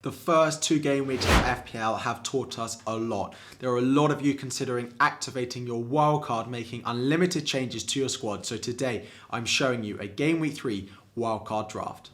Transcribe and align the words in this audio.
The 0.00 0.12
first 0.12 0.62
two 0.62 0.78
game 0.78 1.08
weeks 1.08 1.24
of 1.24 1.30
FPL 1.32 1.98
have 1.98 2.22
taught 2.22 2.56
us 2.56 2.80
a 2.86 2.94
lot. 2.96 3.34
There 3.58 3.68
are 3.68 3.78
a 3.78 3.82
lot 3.82 4.12
of 4.12 4.22
you 4.22 4.34
considering 4.34 4.94
activating 5.00 5.66
your 5.66 5.82
wildcard, 5.82 6.46
making 6.46 6.82
unlimited 6.86 7.44
changes 7.44 7.82
to 7.82 7.98
your 7.98 8.08
squad. 8.08 8.46
So 8.46 8.56
today 8.56 9.06
I'm 9.28 9.44
showing 9.44 9.82
you 9.82 9.98
a 9.98 10.06
game 10.06 10.38
week 10.38 10.54
three 10.54 10.88
wildcard 11.16 11.70
draft. 11.70 12.10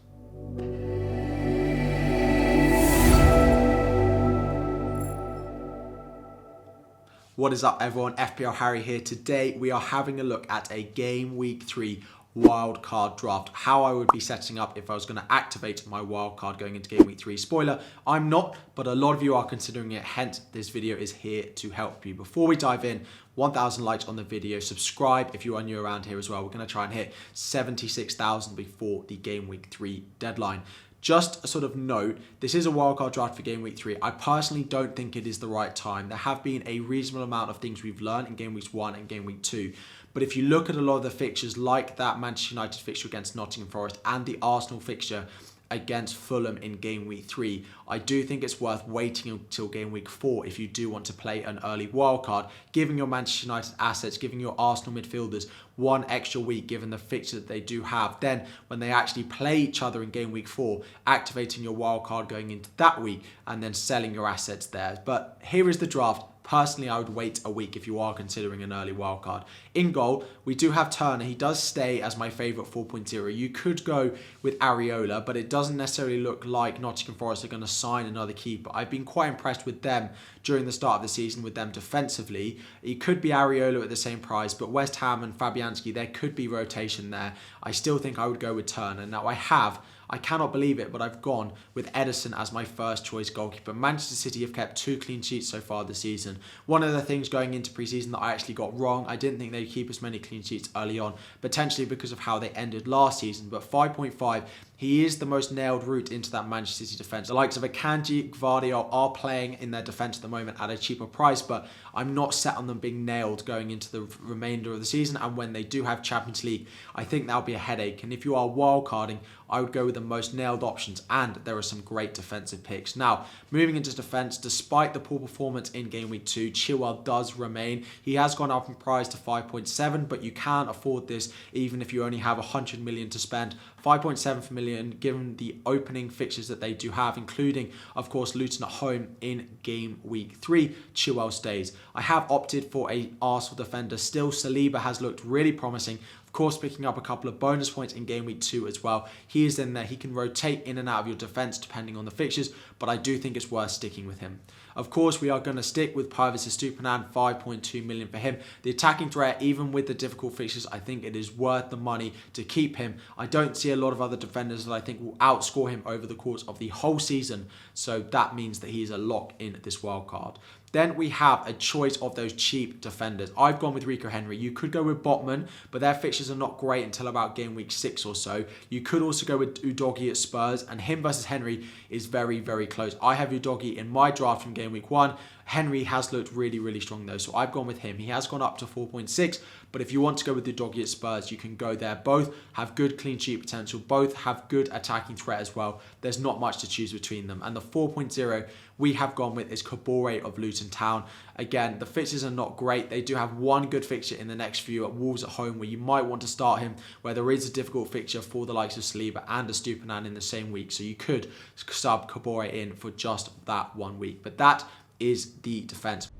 What 7.36 7.52
is 7.52 7.64
up 7.64 7.82
everyone, 7.82 8.14
FPL 8.14 8.54
Harry 8.54 8.80
here. 8.80 9.00
Today 9.00 9.56
we 9.58 9.72
are 9.72 9.80
having 9.80 10.20
a 10.20 10.22
look 10.24 10.48
at 10.48 10.72
a 10.72 10.84
game 10.84 11.36
week 11.36 11.64
three 11.64 12.02
wildcard 12.36 13.16
draft, 13.16 13.50
how 13.52 13.84
I 13.84 13.92
would 13.92 14.08
be 14.12 14.20
setting 14.20 14.58
up 14.58 14.77
if 14.77 14.90
I 14.90 14.94
was 14.94 15.06
going 15.06 15.20
to 15.20 15.32
activate 15.32 15.86
my 15.86 16.00
wildcard 16.00 16.58
going 16.58 16.74
into 16.74 16.88
game 16.88 17.06
week 17.06 17.18
three. 17.18 17.36
Spoiler, 17.36 17.80
I'm 18.06 18.28
not, 18.28 18.56
but 18.74 18.86
a 18.86 18.94
lot 18.94 19.14
of 19.14 19.22
you 19.22 19.34
are 19.36 19.44
considering 19.44 19.92
it, 19.92 20.02
hence 20.02 20.41
this 20.52 20.68
video 20.68 20.96
is 20.96 21.12
here 21.12 21.44
to 21.44 21.70
help 21.70 22.04
you. 22.04 22.14
Before 22.14 22.48
we 22.48 22.56
dive 22.56 22.84
in, 22.84 23.02
1,000 23.36 23.84
likes 23.84 24.06
on 24.06 24.16
the 24.16 24.22
video, 24.22 24.60
subscribe 24.60 25.30
if 25.34 25.44
you 25.44 25.56
are 25.56 25.62
new 25.62 25.80
around 25.80 26.06
here 26.06 26.18
as 26.18 26.28
well. 26.28 26.42
We're 26.42 26.50
going 26.50 26.66
to 26.66 26.72
try 26.72 26.84
and 26.84 26.92
hit 26.92 27.12
76,000 27.34 28.54
before 28.56 29.04
the 29.06 29.16
game 29.16 29.48
week 29.48 29.69
three 29.70 30.04
deadline. 30.19 30.62
Just 31.00 31.44
a 31.44 31.46
sort 31.46 31.64
of 31.64 31.76
note, 31.76 32.16
this 32.41 32.54
is 32.54 32.64
a 32.64 32.70
wildcard 32.70 33.12
draft 33.12 33.36
for 33.36 33.42
game 33.42 33.60
week 33.60 33.76
three. 33.76 33.98
I 34.00 34.10
personally 34.10 34.64
don't 34.64 34.96
think 34.96 35.16
it 35.16 35.26
is 35.26 35.38
the 35.38 35.46
right 35.46 35.76
time. 35.76 36.08
There 36.08 36.16
have 36.16 36.42
been 36.42 36.62
a 36.64 36.80
reasonable 36.80 37.24
amount 37.24 37.50
of 37.50 37.58
things 37.58 37.82
we've 37.82 38.00
learned 38.00 38.28
in 38.28 38.36
game 38.36 38.54
weeks 38.54 38.72
one 38.72 38.94
and 38.94 39.06
game 39.06 39.26
week 39.26 39.42
two. 39.42 39.74
But 40.14 40.22
if 40.22 40.36
you 40.36 40.44
look 40.44 40.70
at 40.70 40.76
a 40.76 40.80
lot 40.80 40.98
of 40.98 41.02
the 41.02 41.10
fixtures, 41.10 41.58
like 41.58 41.96
that 41.96 42.20
Manchester 42.20 42.54
United 42.54 42.80
fixture 42.80 43.08
against 43.08 43.34
Nottingham 43.34 43.68
Forest 43.68 43.98
and 44.04 44.24
the 44.24 44.38
Arsenal 44.40 44.80
fixture 44.80 45.26
against 45.70 46.14
Fulham 46.14 46.56
in 46.58 46.74
game 46.74 47.04
week 47.06 47.24
three, 47.24 47.64
I 47.88 47.98
do 47.98 48.22
think 48.22 48.44
it's 48.44 48.60
worth 48.60 48.86
waiting 48.86 49.32
until 49.32 49.66
game 49.66 49.90
week 49.90 50.08
four 50.08 50.46
if 50.46 50.60
you 50.60 50.68
do 50.68 50.88
want 50.88 51.04
to 51.06 51.12
play 51.12 51.42
an 51.42 51.58
early 51.64 51.88
wildcard, 51.88 52.48
giving 52.70 52.96
your 52.96 53.08
Manchester 53.08 53.46
United 53.46 53.74
assets, 53.80 54.16
giving 54.16 54.38
your 54.38 54.54
Arsenal 54.56 55.00
midfielders 55.00 55.48
one 55.74 56.04
extra 56.08 56.41
week 56.41 56.69
given 56.69 56.91
the 56.91 56.98
fixture 56.98 57.36
that 57.36 57.48
they 57.48 57.60
do 57.60 57.82
have. 57.82 58.20
Then, 58.20 58.47
when 58.69 58.78
they 58.78 58.92
actually 58.92 59.24
play 59.24 59.58
each 59.58 59.82
other 59.82 60.00
in 60.04 60.10
game 60.10 60.30
week 60.30 60.47
four, 60.47 60.82
activating 61.08 61.64
your 61.64 61.76
wildcard 61.76 62.28
going 62.28 62.53
into 62.53 62.70
that 62.76 63.03
week 63.03 63.24
and 63.48 63.60
then 63.60 63.74
selling 63.74 64.14
your 64.14 64.28
assets 64.28 64.66
there. 64.66 65.03
But 65.04 65.41
here 65.42 65.69
is 65.69 65.78
the 65.78 65.88
draft 65.88 66.24
Personally, 66.44 66.91
I 66.91 66.99
would 66.99 67.09
wait 67.09 67.41
a 67.43 67.50
week 67.50 67.75
if 67.75 67.87
you 67.87 67.99
are 67.99 68.12
considering 68.12 68.62
an 68.62 68.71
early 68.71 68.93
wildcard. 68.93 69.44
In 69.75 69.93
goal, 69.93 70.25
we 70.44 70.55
do 70.55 70.72
have 70.72 70.91
Turner. 70.91 71.25
He 71.25 71.34
does 71.34 71.60
stay 71.60 72.03
as 72.03 72.19
my 72.19 72.28
favourite 72.28 72.71
4.0. 72.71 73.34
You 73.34 73.49
could 73.49 73.82
go 73.82 74.15
with 74.43 74.59
Areola, 74.59 75.25
but 75.25 75.38
it 75.38 75.49
doesn't 75.49 75.78
necessarily 75.78 76.21
look 76.21 76.44
like 76.44 76.78
Nottingham 76.78 77.15
Forest 77.15 77.47
are 77.47 77.49
going 77.49 77.62
to 77.62 77.66
sign 77.66 78.04
another 78.04 78.34
keeper. 78.34 78.71
I've 78.75 78.91
been 78.91 79.06
quite 79.06 79.31
impressed 79.31 79.65
with 79.65 79.81
them 79.81 80.10
during 80.44 80.66
the 80.66 80.72
start 80.72 80.97
of 80.97 81.03
the 81.03 81.09
season 81.09 81.43
with 81.43 81.55
them 81.55 81.72
defensively. 81.72 82.59
It 82.82 83.00
could 83.00 83.21
be 83.21 83.31
Areola 83.31 83.82
at 83.82 83.88
the 83.88 83.97
same 83.97 84.21
price, 84.21 84.55
but 84.55 84.71
West 84.71 84.97
Ham 84.97 85.25
and 85.25 85.37
Fabianski, 85.37 85.93
there 85.93 86.06
could 86.06 86.37
be 86.37 86.47
rotation 86.47 87.10
there. 87.10 87.34
I 87.62 87.72
still 87.72 87.99
think 87.99 88.19
I 88.19 88.27
would 88.27 88.38
go 88.38 88.54
with 88.54 88.66
Turner. 88.66 89.06
Now, 89.06 89.27
I 89.27 89.33
have 89.33 89.81
I 90.10 90.19
cannot 90.19 90.53
believe 90.53 90.78
it, 90.78 90.93
but 90.93 91.03
I've 91.03 91.22
gone 91.22 91.53
with 91.72 91.93
Ederson 91.93 92.38
as 92.38 92.53
my 92.53 92.65
first 92.65 93.04
choice 93.04 93.31
goalkeeper. 93.31 93.72
Manchester 93.72 94.15
City 94.15 94.43
have 94.43 94.53
kept 94.53 94.77
two 94.77 94.99
clean 94.99 95.22
sheets 95.22 95.49
so 95.49 95.60
far 95.60 95.84
this 95.84 95.99
season. 95.99 96.38
One 96.66 96.83
of 96.83 96.93
the 96.93 97.00
things 97.00 97.28
going 97.28 97.54
into 97.54 97.71
preseason 97.71 98.10
that 98.12 98.19
I 98.19 98.33
actually 98.33 98.54
got 98.54 98.78
wrong, 98.78 99.06
I 99.09 99.16
didn't 99.16 99.38
think 99.38 99.53
they'd 99.53 99.66
keep 99.66 99.91
as 99.91 100.03
many 100.03 100.19
clean 100.19 100.43
sheets 100.43 100.69
early 100.77 100.99
on, 100.99 101.15
potentially 101.41 101.87
because 101.87 102.12
of 102.12 102.21
how 102.21 102.38
they 102.38 102.50
ended 102.50 102.87
last 102.87 103.21
season. 103.21 103.49
But 103.49 103.69
5.5 103.69 104.44
he 104.76 105.04
is 105.04 105.18
the 105.18 105.26
most 105.26 105.52
nailed 105.52 105.84
route 105.84 106.10
into 106.10 106.30
that 106.32 106.48
Manchester 106.48 106.84
City 106.84 106.96
defence. 106.96 107.28
The 107.28 107.34
likes 107.34 107.56
of 107.56 107.62
Akanji, 107.62 108.30
Gvardiol 108.30 108.88
are 108.90 109.10
playing 109.10 109.54
in 109.54 109.70
their 109.70 109.82
defence 109.82 110.16
at 110.16 110.22
the 110.22 110.28
moment 110.28 110.60
at 110.60 110.70
a 110.70 110.76
cheaper 110.76 111.06
price, 111.06 111.42
but 111.42 111.68
I'm 111.94 112.14
not 112.14 112.34
set 112.34 112.56
on 112.56 112.66
them 112.66 112.78
being 112.78 113.04
nailed 113.04 113.44
going 113.44 113.70
into 113.70 113.90
the 113.90 114.02
remainder 114.20 114.72
of 114.72 114.80
the 114.80 114.86
season. 114.86 115.16
And 115.16 115.36
when 115.36 115.52
they 115.52 115.62
do 115.62 115.84
have 115.84 116.02
Champions 116.02 116.42
League, 116.42 116.66
I 116.94 117.04
think 117.04 117.26
that'll 117.26 117.42
be 117.42 117.54
a 117.54 117.58
headache. 117.58 118.02
And 118.02 118.12
if 118.12 118.24
you 118.24 118.34
are 118.34 118.48
wildcarding, 118.48 119.18
I 119.48 119.60
would 119.60 119.72
go 119.72 119.84
with 119.84 119.94
the 119.94 120.00
most 120.00 120.34
nailed 120.34 120.64
options, 120.64 121.02
and 121.10 121.36
there 121.44 121.56
are 121.56 121.62
some 121.62 121.82
great 121.82 122.14
defensive 122.14 122.64
picks. 122.64 122.96
Now, 122.96 123.26
moving 123.50 123.76
into 123.76 123.94
defence, 123.94 124.38
despite 124.38 124.94
the 124.94 125.00
poor 125.00 125.20
performance 125.20 125.70
in 125.70 125.91
game 125.91 126.08
week 126.08 126.24
two, 126.24 126.50
Chilwell 126.50 127.04
does 127.04 127.36
remain. 127.36 127.84
He 128.02 128.14
has 128.14 128.34
gone 128.34 128.50
up 128.50 128.68
in 128.68 128.74
price 128.74 129.06
to 129.08 129.16
5.7, 129.18 130.08
but 130.08 130.22
you 130.22 130.32
can 130.32 130.68
afford 130.68 131.06
this 131.06 131.32
even 131.52 131.82
if 131.82 131.92
you 131.92 132.04
only 132.04 132.18
have 132.18 132.38
100 132.38 132.82
million 132.82 133.10
to 133.10 133.18
spend. 133.18 133.54
5.7 133.84 134.50
million 134.50 134.73
given 135.00 135.36
the 135.36 135.56
opening 135.66 136.10
fixtures 136.10 136.48
that 136.48 136.60
they 136.60 136.72
do 136.72 136.90
have, 136.90 137.16
including, 137.16 137.70
of 137.96 138.10
course, 138.10 138.34
Luton 138.34 138.64
at 138.64 138.70
home 138.70 139.16
in 139.20 139.48
game 139.62 140.00
week 140.02 140.36
three. 140.36 140.74
Chilwell 140.94 141.32
stays. 141.32 141.72
I 141.94 142.02
have 142.02 142.30
opted 142.30 142.70
for 142.70 142.90
a 142.90 143.10
Arsenal 143.20 143.56
defender. 143.56 143.96
Still, 143.96 144.30
Saliba 144.30 144.80
has 144.80 145.00
looked 145.00 145.24
really 145.24 145.52
promising 145.52 145.98
course, 146.34 146.59
picking 146.59 146.84
up 146.84 146.99
a 146.99 147.00
couple 147.00 147.31
of 147.31 147.41
bonus 147.41 147.71
points 147.71 147.95
in 147.95 148.05
game 148.05 148.27
week 148.27 148.43
two 148.43 148.69
as 148.69 148.83
well. 148.83 149.09
He 149.27 149.47
is 149.47 149.59
in 149.59 149.72
there. 149.72 149.84
He 149.84 149.97
can 149.97 150.12
rotate 150.12 150.65
in 150.65 150.77
and 150.77 150.89
out 150.89 151.00
of 151.00 151.06
your 151.06 151.17
defense 151.17 151.56
depending 151.56 151.97
on 151.97 152.05
the 152.05 152.11
fixtures, 152.11 152.50
but 152.78 152.91
I 152.91 152.99
do 152.99 153.17
think 153.17 153.37
it's 153.37 153.50
worth 153.50 153.71
sticking 153.71 154.06
with 154.06 154.21
him. 154.21 154.41
Of 154.77 154.91
course, 154.91 155.21
we 155.21 155.31
are 155.31 155.39
going 155.39 155.56
to 155.56 155.62
stick 155.62 155.95
with 155.95 156.11
Pervis 156.11 156.49
Estupiñán, 156.49 157.12
5.2 157.12 157.87
million 157.87 158.09
for 158.09 158.19
him. 158.19 158.39
The 158.62 158.71
attacking 158.71 159.11
threat, 159.11 159.41
even 159.41 159.71
with 159.71 159.87
the 159.87 159.95
difficult 159.95 160.37
fixtures, 160.37 160.67
I 160.67 160.81
think 160.81 161.05
it 161.05 161.15
is 161.15 161.33
worth 161.33 161.71
the 161.71 161.77
money 161.77 162.12
to 162.33 162.43
keep 162.43 162.77
him. 162.77 162.97
I 163.16 163.27
don't 163.27 163.56
see 163.56 163.71
a 163.71 163.77
lot 163.77 163.93
of 163.93 164.03
other 164.03 164.16
defenders 164.16 164.65
that 164.65 164.72
I 164.72 164.81
think 164.81 165.01
will 165.01 165.16
outscore 165.19 165.71
him 165.71 165.83
over 165.87 166.06
the 166.06 166.16
course 166.16 166.43
of 166.49 166.59
the 166.59 166.69
whole 166.69 166.99
season, 166.99 167.47
so 167.72 168.01
that 168.01 168.34
means 168.34 168.59
that 168.61 168.71
he 168.71 168.83
is 168.83 168.91
a 168.91 168.99
lock 168.99 169.33
in 169.39 169.61
this 169.62 169.83
wild 169.83 170.09
card. 170.09 170.41
Then 170.74 170.96
we 170.96 171.10
have 171.10 171.46
a 171.46 171.52
choice 171.52 171.96
of 171.98 172.16
those 172.16 172.32
cheap 172.32 172.80
defenders. 172.80 173.30
I've 173.38 173.60
gone 173.60 173.74
with 173.74 173.84
Rico 173.84 174.08
Henry. 174.08 174.36
You 174.36 174.50
could 174.50 174.72
go 174.72 174.82
with 174.82 175.04
Botman, 175.04 175.46
but 175.70 175.80
their 175.80 175.94
fixtures 175.94 176.32
are 176.32 176.34
not 176.34 176.58
great 176.58 176.84
until 176.84 177.06
about 177.06 177.36
game 177.36 177.54
week 177.54 177.70
six 177.70 178.04
or 178.04 178.16
so. 178.16 178.44
You 178.70 178.80
could 178.80 179.00
also 179.00 179.24
go 179.24 179.36
with 179.36 179.62
Udogie 179.62 180.10
at 180.10 180.16
Spurs, 180.16 180.64
and 180.64 180.80
him 180.80 181.00
versus 181.00 181.26
Henry 181.26 181.64
is 181.90 182.06
very, 182.06 182.40
very 182.40 182.66
close. 182.66 182.96
I 183.00 183.14
have 183.14 183.28
Udogie 183.28 183.76
in 183.76 183.88
my 183.88 184.10
draft 184.10 184.42
from 184.42 184.53
game 184.53 184.72
week 184.72 184.91
one. 184.91 185.15
Henry 185.44 185.84
has 185.84 186.12
looked 186.12 186.32
really, 186.32 186.59
really 186.59 186.80
strong 186.80 187.06
though, 187.06 187.18
so 187.18 187.34
I've 187.34 187.53
gone 187.53 187.66
with 187.66 187.78
him. 187.78 187.98
He 187.98 188.06
has 188.06 188.27
gone 188.27 188.42
up 188.42 188.59
to 188.59 188.66
4.6, 188.66 189.41
but 189.72 189.82
if 189.82 189.92
you 189.92 190.00
want 190.00 190.18
to 190.18 190.24
go 190.24 190.32
with 190.32 190.44
the 190.44 190.80
at 190.80 190.88
Spurs, 190.88 191.30
you 191.30 191.36
can 191.36 191.54
go 191.56 191.74
there. 191.74 191.97
Both 191.97 192.34
have 192.54 192.74
good 192.74 192.98
clean 192.98 193.18
sheet 193.18 193.41
potential, 193.41 193.78
both 193.78 194.15
have 194.16 194.48
good 194.48 194.68
attacking 194.72 195.16
threat 195.16 195.41
as 195.41 195.54
well. 195.54 195.80
There's 196.00 196.18
not 196.18 196.41
much 196.41 196.59
to 196.59 196.68
choose 196.68 196.92
between 196.92 197.27
them. 197.27 197.42
And 197.44 197.54
the 197.54 197.60
4.0 197.60 198.48
we 198.78 198.94
have 198.94 199.15
gone 199.15 199.34
with 199.34 199.53
is 199.53 199.62
Kabore 199.62 200.22
of 200.22 200.38
Luton 200.38 200.68
Town. 200.68 201.04
Again, 201.36 201.78
the 201.78 201.86
fixtures 201.86 202.24
are 202.24 202.30
not 202.30 202.56
great. 202.56 202.91
They 202.91 203.03
do 203.03 203.15
have 203.15 203.36
one 203.36 203.68
good 203.68 203.84
fixture 203.84 204.16
in 204.16 204.28
the 204.28 204.34
next 204.34 204.60
few 204.60 204.84
at 204.84 204.94
Wolves 204.94 205.22
at 205.22 205.30
home 205.30 205.59
where 205.59 205.68
you 205.68 205.78
might 205.78 206.04
want 206.04 206.22
to 206.22 206.28
start 206.28 206.60
him, 206.60 206.74
where 207.03 207.15
there 207.15 207.30
is 207.30 207.48
a 207.48 207.53
difficult 207.53 207.91
fixture 207.91 208.21
for 208.21 208.47
the 208.47 208.54
likes 208.54 208.76
of 208.76 208.82
Saliba 208.82 209.22
and 209.28 209.48
Estupiñán 209.48 210.06
in 210.06 210.15
the 210.15 210.21
same 210.21 210.50
week. 210.50 210.72
So 210.72 210.82
you 210.82 210.94
could 210.94 211.30
sub 211.54 212.10
Kabore 212.10 212.53
in 212.53 212.74
for 212.74 212.91
just 212.91 213.30
that 213.47 213.76
one 213.76 213.98
week. 213.98 214.22
But 214.22 214.38
that 214.38 214.65
is 214.98 215.34
the 215.42 215.62
defence. 215.62 216.10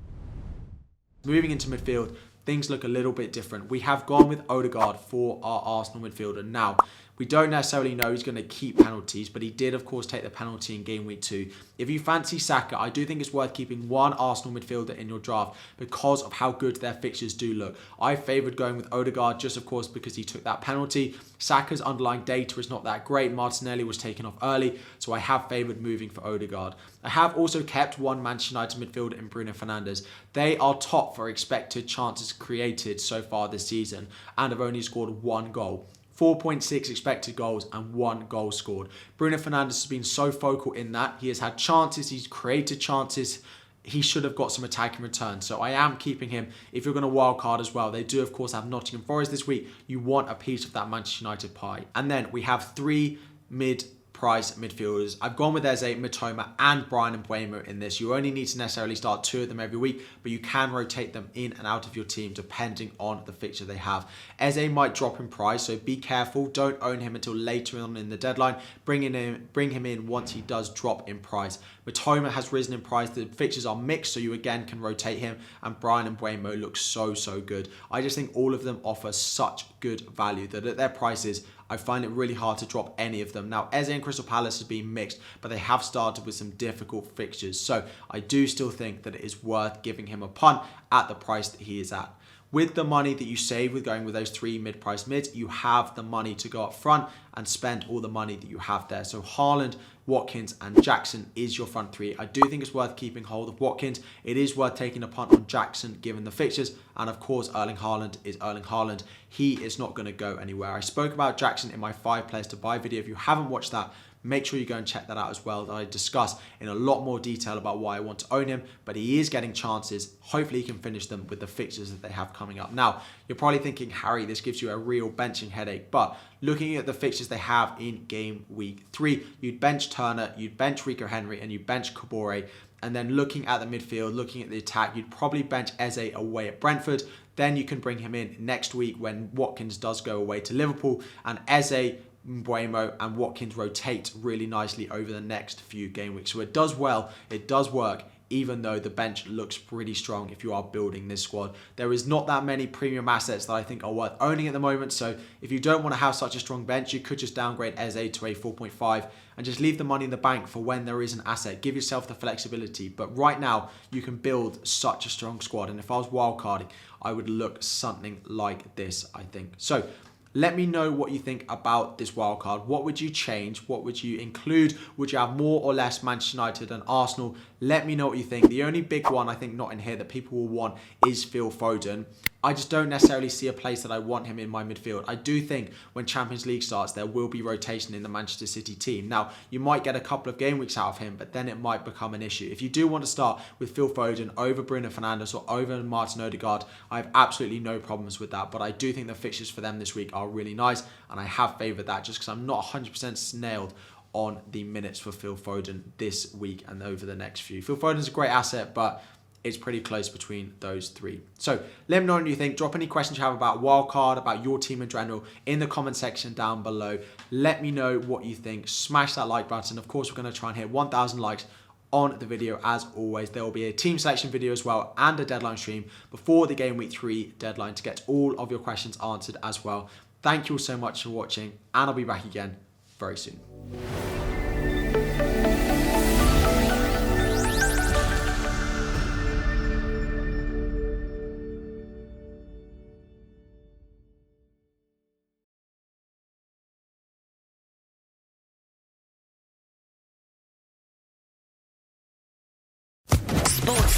Moving 1.25 1.51
into 1.51 1.69
midfield, 1.69 2.15
things 2.45 2.69
look 2.69 2.83
a 2.83 2.87
little 2.87 3.11
bit 3.11 3.33
different. 3.33 3.69
We 3.69 3.79
have 3.81 4.05
gone 4.05 4.27
with 4.27 4.43
Odegaard 4.49 4.97
for 4.97 5.39
our 5.43 5.61
Arsenal 5.65 6.07
midfielder. 6.07 6.45
Now, 6.45 6.77
We 7.17 7.25
don't 7.25 7.49
necessarily 7.49 7.95
know 7.95 8.11
he's 8.11 8.23
going 8.23 8.35
to 8.35 8.43
keep 8.43 8.77
penalties, 8.77 9.29
but 9.29 9.41
he 9.41 9.49
did, 9.49 9.73
of 9.73 9.85
course, 9.85 10.05
take 10.05 10.23
the 10.23 10.29
penalty 10.29 10.75
in 10.75 10.83
game 10.83 11.05
week 11.05 11.21
two. 11.21 11.49
If 11.77 11.89
you 11.89 11.97
fancy 11.97 12.39
Saka, 12.39 12.77
I 12.77 12.89
do 12.89 13.05
think 13.05 13.21
it's 13.21 13.31
worth 13.31 13.53
keeping 13.53 13.87
one 13.87 14.11
Arsenal 14.13 14.59
midfielder 14.59 14.97
in 14.97 15.07
your 15.07 15.19
draft 15.19 15.55
because 15.77 16.21
of 16.23 16.33
how 16.33 16.51
good 16.51 16.75
their 16.77 16.93
fixtures 16.93 17.33
do 17.33 17.53
look. 17.53 17.77
I 18.01 18.17
favoured 18.17 18.57
going 18.57 18.75
with 18.75 18.91
Odegaard 18.91 19.39
just, 19.39 19.55
of 19.55 19.65
course, 19.65 19.87
because 19.87 20.17
he 20.17 20.25
took 20.25 20.43
that 20.43 20.59
penalty. 20.59 21.15
Saka's 21.39 21.79
underlying 21.79 22.23
data 22.25 22.59
is 22.59 22.69
not 22.69 22.83
that 22.83 23.05
great. 23.05 23.31
Martinelli 23.31 23.85
was 23.85 23.97
taken 23.97 24.25
off 24.25 24.35
early, 24.43 24.79
so 24.99 25.13
I 25.13 25.19
have 25.19 25.47
favoured 25.47 25.81
moving 25.81 26.09
for 26.09 26.25
Odegaard. 26.25 26.75
I 27.01 27.09
have 27.09 27.37
also 27.37 27.63
kept 27.63 27.97
one 27.97 28.21
Manchester 28.21 28.55
United 28.55 28.81
midfielder 28.81 29.17
in 29.17 29.27
Bruno 29.27 29.53
Fernandes. 29.53 30.05
They 30.33 30.57
are 30.57 30.77
top 30.77 31.15
for 31.15 31.29
expected 31.29 31.87
chances 31.87 32.33
created 32.33 32.99
so 32.99 33.21
far 33.21 33.47
this 33.47 33.67
season 33.67 34.07
and 34.37 34.51
have 34.51 34.59
only 34.59 34.81
scored 34.81 35.23
one 35.23 35.53
goal. 35.53 35.87
4.6 36.17 36.89
expected 36.89 37.35
goals 37.35 37.67
and 37.73 37.93
one 37.93 38.25
goal 38.27 38.51
scored. 38.51 38.89
Bruno 39.17 39.37
Fernandes 39.37 39.67
has 39.67 39.85
been 39.85 40.03
so 40.03 40.31
focal 40.31 40.71
in 40.71 40.91
that. 40.93 41.15
He 41.19 41.27
has 41.27 41.39
had 41.39 41.57
chances, 41.57 42.09
he's 42.09 42.27
created 42.27 42.79
chances. 42.79 43.41
He 43.83 44.01
should 44.01 44.23
have 44.23 44.35
got 44.35 44.51
some 44.51 44.63
attacking 44.63 45.03
return. 45.03 45.41
So 45.41 45.61
I 45.61 45.69
am 45.69 45.97
keeping 45.97 46.29
him. 46.29 46.47
If 46.71 46.85
you're 46.85 46.93
going 46.95 47.03
to 47.03 47.07
wild 47.07 47.37
card 47.37 47.61
as 47.61 47.71
well, 47.71 47.91
they 47.91 48.03
do, 48.03 48.23
of 48.23 48.33
course, 48.33 48.53
have 48.53 48.67
Nottingham 48.67 49.05
Forest 49.05 49.29
this 49.29 49.45
week. 49.45 49.67
You 49.85 49.99
want 49.99 50.27
a 50.27 50.33
piece 50.33 50.65
of 50.65 50.73
that 50.73 50.89
Manchester 50.89 51.23
United 51.23 51.53
pie. 51.53 51.85
And 51.93 52.09
then 52.09 52.31
we 52.31 52.41
have 52.41 52.73
three 52.73 53.19
mid 53.47 53.85
price 54.25 54.53
midfielders. 54.53 55.17
I've 55.21 55.35
gone 55.35 55.53
with 55.53 55.67
Eze, 55.67 55.83
Mitoma, 55.83 56.47
and 56.57 56.89
Bryan 56.89 57.13
and 57.13 57.23
Mbeumo 57.23 57.63
in 57.67 57.77
this. 57.77 57.99
You 57.99 58.15
only 58.15 58.31
need 58.31 58.47
to 58.47 58.57
necessarily 58.57 58.95
start 58.95 59.23
two 59.23 59.43
of 59.43 59.49
them 59.49 59.59
every 59.59 59.77
week, 59.77 60.01
but 60.23 60.31
you 60.31 60.39
can 60.39 60.71
rotate 60.71 61.13
them 61.13 61.29
in 61.35 61.53
and 61.53 61.67
out 61.67 61.85
of 61.85 61.95
your 61.95 62.05
team 62.05 62.33
depending 62.33 62.91
on 62.99 63.21
the 63.27 63.31
fixture 63.31 63.65
they 63.65 63.77
have. 63.77 64.09
Eze 64.39 64.67
might 64.71 64.95
drop 64.95 65.19
in 65.19 65.27
price, 65.27 65.61
so 65.61 65.77
be 65.77 65.95
careful. 65.95 66.47
Don't 66.47 66.75
own 66.81 67.01
him 67.01 67.13
until 67.13 67.35
later 67.35 67.79
on 67.79 67.95
in 67.97 68.09
the 68.09 68.17
deadline. 68.17 68.55
Bring, 68.83 69.03
in, 69.03 69.47
bring 69.53 69.69
him 69.69 69.85
in 69.85 70.07
once 70.07 70.31
he 70.31 70.41
does 70.41 70.71
drop 70.71 71.07
in 71.07 71.19
price. 71.19 71.59
Mitoma 71.85 72.31
has 72.31 72.51
risen 72.51 72.73
in 72.73 72.81
price. 72.81 73.11
The 73.11 73.27
fixtures 73.27 73.67
are 73.67 73.75
mixed, 73.75 74.11
so 74.11 74.19
you 74.19 74.33
again 74.33 74.65
can 74.65 74.81
rotate 74.81 75.19
him. 75.19 75.37
And 75.61 75.79
Bryan 75.79 76.07
and 76.07 76.17
Mbeumo 76.17 76.59
looks 76.59 76.81
so, 76.81 77.13
so 77.13 77.39
good. 77.39 77.69
I 77.91 78.01
just 78.01 78.15
think 78.15 78.31
all 78.33 78.55
of 78.55 78.63
them 78.63 78.79
offer 78.81 79.11
such 79.11 79.65
good 79.81 80.01
value 80.01 80.47
that 80.47 80.65
at 80.65 80.77
their 80.77 80.89
prices, 80.89 81.45
I 81.69 81.77
find 81.77 82.05
it 82.05 82.09
really 82.09 82.33
hard 82.33 82.57
to 82.59 82.65
drop 82.65 82.93
any 82.97 83.21
of 83.21 83.33
them. 83.33 83.49
Now, 83.49 83.69
Eze 83.71 83.89
and 83.89 84.03
Crystal 84.03 84.25
Palace 84.25 84.59
has 84.59 84.67
been 84.67 84.93
mixed, 84.93 85.19
but 85.41 85.49
they 85.49 85.57
have 85.57 85.83
started 85.83 86.25
with 86.25 86.35
some 86.35 86.51
difficult 86.51 87.15
fixtures. 87.15 87.59
So 87.59 87.85
I 88.11 88.19
do 88.19 88.45
still 88.47 88.69
think 88.69 89.03
that 89.03 89.15
it 89.15 89.21
is 89.21 89.43
worth 89.43 89.81
giving 89.81 90.07
him 90.07 90.21
a 90.21 90.27
punt 90.27 90.61
at 90.91 91.07
the 91.07 91.15
price 91.15 91.49
that 91.49 91.61
he 91.61 91.79
is 91.79 91.91
at. 91.91 92.13
With 92.55 92.73
the 92.73 92.85
money 92.85 93.13
that 93.13 93.25
you 93.25 93.35
save 93.35 93.73
with 93.73 93.83
going 93.83 94.05
with 94.05 94.13
those 94.13 94.29
three 94.29 94.57
mid-price 94.57 95.07
mids, 95.07 95.35
you 95.35 95.49
have 95.49 95.93
the 95.95 96.03
money 96.03 96.33
to 96.35 96.47
go 96.47 96.63
up 96.63 96.73
front 96.73 97.09
and 97.33 97.45
spend 97.45 97.85
all 97.89 97.99
the 97.99 98.07
money 98.07 98.37
that 98.37 98.49
you 98.49 98.59
have 98.59 98.87
there. 98.87 99.03
So 99.03 99.21
Haaland, 99.21 99.75
Watkins, 100.07 100.55
and 100.61 100.81
Jackson 100.81 101.29
is 101.35 101.57
your 101.57 101.67
front 101.67 101.91
three. 101.91 102.15
I 102.17 102.23
do 102.23 102.39
think 102.49 102.61
it's 102.61 102.73
worth 102.73 102.95
keeping 102.95 103.25
hold 103.25 103.49
of 103.49 103.59
Watkins. 103.59 103.99
It 104.23 104.37
is 104.37 104.55
worth 104.55 104.75
taking 104.75 105.03
a 105.03 105.07
punt 105.09 105.33
on 105.33 105.45
Jackson 105.47 105.97
given 106.01 106.23
the 106.23 106.31
fixtures. 106.31 106.71
And 106.95 107.09
of 107.09 107.19
course, 107.19 107.51
Erling 107.53 107.75
Haaland 107.75 108.19
is 108.23 108.37
Erling 108.41 108.63
Haaland. 108.63 109.03
He 109.27 109.55
is 109.55 109.77
not 109.77 109.93
going 109.93 110.05
to 110.05 110.13
go 110.13 110.37
anywhere. 110.37 110.71
I 110.71 110.79
spoke 110.79 111.11
about 111.13 111.35
Jackson 111.35 111.71
in 111.71 111.81
my 111.81 111.91
five 111.91 112.29
players 112.29 112.47
to 112.47 112.55
buy 112.55 112.77
video. 112.77 113.01
If 113.01 113.09
you 113.09 113.15
haven't 113.15 113.49
watched 113.49 113.73
that, 113.73 113.91
make 114.25 114.45
sure 114.45 114.59
you 114.59 114.65
go 114.65 114.77
and 114.77 114.87
check 114.87 115.07
that 115.07 115.17
out 115.17 115.29
as 115.29 115.45
well. 115.45 115.69
I 115.71 115.85
discuss 115.85 116.35
in 116.59 116.67
a 116.67 116.73
lot 116.73 117.03
more 117.03 117.19
detail 117.19 117.57
about 117.57 117.79
why 117.79 117.97
I 117.97 117.99
want 117.99 118.19
to 118.19 118.25
own 118.31 118.47
him, 118.47 118.63
but 118.83 118.95
he 118.95 119.19
is 119.19 119.29
getting 119.29 119.53
chances. 119.53 120.15
Hopefully, 120.19 120.61
he 120.61 120.67
can 120.67 120.79
finish 120.79 121.07
them 121.07 121.27
with 121.27 121.39
the 121.39 121.47
fixtures 121.47 121.91
that 121.91 122.01
they 122.01 122.09
have 122.09 122.33
coming 122.33 122.59
up. 122.59 122.73
Now, 122.73 123.01
you're 123.27 123.35
probably 123.35 123.59
thinking, 123.59 123.89
Harry, 123.89 124.25
this 124.25 124.41
gives 124.41 124.61
you 124.61 124.71
a 124.71 124.77
real 124.77 125.09
benching 125.09 125.51
headache, 125.51 125.91
but 125.91 126.17
looking 126.41 126.75
at 126.75 126.85
the 126.85 126.93
fixtures 126.93 127.27
they 127.27 127.37
have 127.37 127.75
in 127.79 128.05
game 128.05 128.45
week 128.49 128.85
three, 128.91 129.25
you'd 129.39 129.59
bench 129.59 129.89
Turner, 129.89 130.33
you'd 130.35 130.57
bench 130.57 130.85
Rico 130.85 131.07
Henry, 131.07 131.39
and 131.39 131.51
you 131.51 131.59
bench 131.59 131.93
Kabore. 131.93 132.47
And 132.81 132.95
then 132.95 133.15
looking 133.15 133.47
at 133.47 133.59
the 133.59 133.65
midfield, 133.65 134.13
looking 134.13 134.43
at 134.43 134.49
the 134.49 134.57
attack, 134.57 134.95
you'd 134.95 135.09
probably 135.09 135.41
bench 135.41 135.71
Eze 135.79 136.13
away 136.13 136.47
at 136.47 136.59
Brentford. 136.59 137.03
Then 137.35 137.57
you 137.57 137.63
can 137.63 137.79
bring 137.79 137.99
him 137.99 138.13
in 138.13 138.35
next 138.39 138.75
week 138.75 138.95
when 138.97 139.29
Watkins 139.33 139.77
does 139.77 140.01
go 140.01 140.17
away 140.17 140.39
to 140.41 140.53
Liverpool. 140.53 141.01
And 141.25 141.39
Eze 141.47 141.95
Mbeumo 142.27 142.95
and 142.99 143.17
Watkins 143.17 143.55
rotate 143.55 144.11
really 144.19 144.47
nicely 144.47 144.89
over 144.89 145.11
the 145.11 145.21
next 145.21 145.61
few 145.61 145.87
game 145.87 146.15
weeks. 146.15 146.31
So 146.31 146.39
it 146.39 146.53
does 146.53 146.75
well, 146.75 147.11
it 147.29 147.47
does 147.47 147.71
work, 147.71 148.03
even 148.29 148.63
though 148.63 148.79
the 148.79 148.89
bench 148.89 149.27
looks 149.27 149.57
pretty 149.57 149.93
strong 149.93 150.29
if 150.29 150.43
you 150.43 150.53
are 150.53 150.63
building 150.63 151.07
this 151.07 151.21
squad. 151.21 151.55
There 151.75 151.93
is 151.93 152.07
not 152.07 152.25
that 152.27 152.43
many 152.43 152.65
premium 152.65 153.07
assets 153.07 153.45
that 153.45 153.53
I 153.53 153.61
think 153.61 153.83
are 153.83 153.93
worth 153.93 154.13
owning 154.19 154.47
at 154.47 154.53
the 154.53 154.59
moment. 154.59 154.91
So 154.93 155.17
if 155.41 155.51
you 155.51 155.59
don't 155.59 155.83
want 155.83 155.93
to 155.93 155.99
have 155.99 156.15
such 156.15 156.35
a 156.35 156.39
strong 156.39 156.65
bench, 156.65 156.93
you 156.93 156.99
could 156.99 157.19
just 157.19 157.35
downgrade 157.35 157.75
Eze 157.77 158.11
to 158.11 158.25
a 158.25 158.33
4.5 158.33 159.09
and 159.37 159.45
just 159.45 159.59
leave 159.59 159.77
the 159.77 159.83
money 159.83 160.05
in 160.05 160.11
the 160.11 160.17
bank 160.17 160.47
for 160.47 160.63
when 160.63 160.85
there 160.85 161.01
is 161.01 161.13
an 161.13 161.21
asset. 161.25 161.61
Give 161.61 161.75
yourself 161.75 162.07
the 162.07 162.15
flexibility. 162.15 162.89
But 162.89 163.15
right 163.15 163.39
now, 163.39 163.69
you 163.91 164.01
can 164.01 164.15
build 164.15 164.65
such 164.65 165.05
a 165.05 165.09
strong 165.09 165.41
squad. 165.41 165.69
And 165.69 165.79
if 165.79 165.91
I 165.91 165.97
was 165.97 166.07
wildcarding, 166.07 166.69
I 167.01 167.11
would 167.11 167.29
look 167.29 167.61
something 167.61 168.21
like 168.25 168.75
this, 168.75 169.05
I 169.13 169.23
think. 169.23 169.53
So 169.57 169.87
let 170.35 170.57
me 170.57 170.65
know 170.65 170.91
what 170.91 171.11
you 171.11 171.17
think 171.17 171.45
about 171.47 171.97
this 171.97 172.11
wildcard. 172.11 172.65
What 172.65 172.83
would 172.83 172.99
you 172.99 173.09
change? 173.09 173.59
What 173.67 173.85
would 173.85 174.03
you 174.03 174.19
include? 174.19 174.77
Would 174.97 175.13
you 175.13 175.17
have 175.17 175.37
more 175.37 175.61
or 175.61 175.73
less 175.73 176.03
Manchester 176.03 176.35
United 176.35 176.71
and 176.71 176.83
Arsenal? 176.87 177.37
Let 177.61 177.87
me 177.87 177.95
know 177.95 178.07
what 178.07 178.17
you 178.17 178.23
think. 178.25 178.49
The 178.49 178.63
only 178.63 178.81
big 178.81 179.09
one 179.09 179.29
I 179.29 179.33
think 179.33 179.53
not 179.53 179.71
in 179.71 179.79
here 179.79 179.95
that 179.95 180.09
people 180.09 180.37
will 180.37 180.47
want 180.49 180.75
is 181.07 181.23
Phil 181.23 181.49
Foden. 181.49 182.05
I 182.45 182.53
just 182.53 182.69
don't 182.69 182.89
necessarily 182.89 183.29
see 183.29 183.47
a 183.47 183.53
place 183.53 183.81
that 183.81 183.91
I 183.91 183.97
want 183.97 184.27
him 184.27 184.37
in 184.37 184.51
my 184.51 184.63
midfield. 184.63 185.03
I 185.07 185.15
do 185.15 185.41
think 185.41 185.71
when 185.93 186.05
Champions 186.05 186.45
League 186.45 186.61
starts, 186.61 186.91
there 186.91 187.07
will 187.07 187.27
be 187.27 187.41
rotation 187.41 187.95
in 187.95 188.03
the 188.03 188.09
Manchester 188.09 188.45
City 188.45 188.75
team. 188.75 189.09
Now, 189.09 189.31
you 189.49 189.59
might 189.59 189.83
get 189.83 189.95
a 189.95 189.99
couple 189.99 190.31
of 190.31 190.37
game 190.37 190.59
weeks 190.59 190.77
out 190.77 190.89
of 190.89 190.99
him, 190.99 191.15
but 191.17 191.33
then 191.33 191.49
it 191.49 191.59
might 191.59 191.83
become 191.83 192.13
an 192.13 192.21
issue. 192.21 192.47
If 192.51 192.61
you 192.61 192.69
do 192.69 192.87
want 192.87 193.03
to 193.03 193.09
start 193.09 193.41
with 193.57 193.71
Phil 193.71 193.89
Foden 193.89 194.29
over 194.37 194.61
Bruno 194.61 194.89
Fernandes 194.89 195.33
or 195.33 195.43
over 195.47 195.81
Martin 195.81 196.21
Odegaard, 196.21 196.65
I 196.91 196.97
have 196.97 197.09
absolutely 197.15 197.59
no 197.59 197.79
problems 197.79 198.19
with 198.19 198.29
that. 198.29 198.51
But 198.51 198.61
I 198.61 198.69
do 198.69 198.93
think 198.93 199.07
the 199.07 199.15
fixtures 199.15 199.49
for 199.49 199.61
them 199.61 199.79
this 199.79 199.95
week 199.95 200.11
are 200.13 200.27
really 200.27 200.53
nice, 200.53 200.83
and 201.09 201.19
I 201.19 201.23
have 201.23 201.57
favoured 201.57 201.87
that 201.87 202.03
just 202.03 202.19
because 202.19 202.29
I'm 202.29 202.45
not 202.45 202.63
100% 202.63 203.33
nailed 203.33 203.73
on 204.13 204.39
the 204.51 204.63
minutes 204.63 204.99
for 204.99 205.11
Phil 205.11 205.35
Foden 205.35 205.81
this 205.97 206.31
week 206.35 206.63
and 206.67 206.83
over 206.83 207.07
the 207.07 207.15
next 207.15 207.39
few. 207.39 207.63
Phil 207.63 207.75
Foden's 207.75 208.07
a 208.07 208.11
great 208.11 208.29
asset, 208.29 208.75
but 208.75 209.03
it's 209.45 209.57
pretty 209.57 209.79
close 209.79 210.09
between 210.09 210.55
those 210.59 210.89
three. 210.89 211.21
So 211.37 211.61
let 211.87 211.99
me 211.99 212.07
know 212.07 212.15
what 212.15 212.27
you 212.27 212.35
think. 212.35 212.57
Drop 212.57 212.73
any 212.73 212.87
questions 212.87 213.19
you 213.19 213.23
have 213.23 213.33
about 213.33 213.61
wildcard, 213.61 214.17
about 214.17 214.43
your 214.43 214.57
team 214.57 214.81
in 214.81 214.89
general 214.89 215.23
in 215.45 215.59
the 215.59 215.67
comment 215.67 215.95
section 215.95 216.33
down 216.33 216.63
below. 216.63 216.97
Let 217.29 217.61
me 217.61 217.69
know 217.69 217.99
what 217.99 218.25
you 218.25 218.35
think. 218.35 218.67
Smash 218.67 219.13
that 219.13 219.27
like 219.27 219.47
button. 219.47 219.77
Of 219.77 219.87
course, 219.87 220.09
we're 220.11 220.21
going 220.21 220.33
to 220.33 220.37
try 220.37 220.49
and 220.49 220.57
hit 220.57 220.71
1,000 220.71 221.19
likes 221.19 221.45
on 221.91 222.17
the 222.17 222.25
video 222.25 222.59
as 222.63 222.87
always. 222.95 223.29
There 223.29 223.43
will 223.43 223.51
be 223.51 223.65
a 223.65 223.71
team 223.71 223.99
selection 223.99 224.31
video 224.31 224.51
as 224.51 224.65
well 224.65 224.95
and 224.97 225.19
a 225.19 225.25
deadline 225.25 225.57
stream 225.57 225.85
before 226.09 226.47
the 226.47 226.55
game 226.55 226.75
week 226.75 226.91
three 226.91 227.35
deadline 227.37 227.75
to 227.75 227.83
get 227.83 228.01
all 228.07 228.37
of 228.39 228.49
your 228.49 228.59
questions 228.59 228.97
answered 229.01 229.37
as 229.43 229.63
well. 229.63 229.89
Thank 230.23 230.49
you 230.49 230.55
all 230.55 230.59
so 230.59 230.75
much 230.75 231.03
for 231.03 231.09
watching 231.09 231.53
and 231.73 231.89
I'll 231.89 231.93
be 231.93 232.03
back 232.03 232.25
again 232.25 232.57
very 232.97 233.15
soon. 233.15 233.39